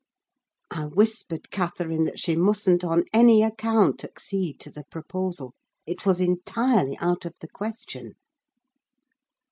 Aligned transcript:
I 0.71 0.87
whispered 0.87 1.51
Catherine 1.51 2.05
that 2.05 2.17
she 2.17 2.35
mustn't, 2.35 2.83
on 2.83 3.03
any 3.13 3.43
account, 3.43 4.03
accede 4.03 4.59
to 4.61 4.71
the 4.71 4.83
proposal: 4.85 5.53
it 5.85 6.07
was 6.07 6.19
entirely 6.19 6.97
out 6.97 7.23
of 7.23 7.35
the 7.39 7.47
question. 7.47 8.13